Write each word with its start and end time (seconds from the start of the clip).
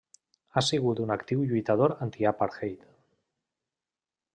Ha 0.53 0.63
sigut 0.67 1.01
un 1.03 1.13
actiu 1.17 1.45
lluitador 1.51 1.95
antiapartheid. 2.09 2.93